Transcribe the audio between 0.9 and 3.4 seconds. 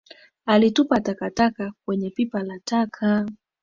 takataka kwenye pipa la taka